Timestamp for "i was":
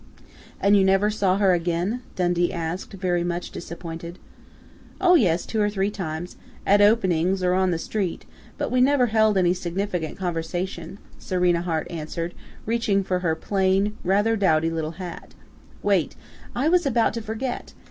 16.55-16.87